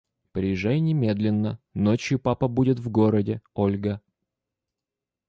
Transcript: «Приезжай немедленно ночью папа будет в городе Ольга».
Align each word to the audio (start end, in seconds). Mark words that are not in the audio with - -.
«Приезжай 0.31 0.79
немедленно 0.79 1.59
ночью 1.75 2.17
папа 2.17 2.47
будет 2.47 2.79
в 2.79 2.89
городе 2.89 3.39
Ольга». 3.53 4.01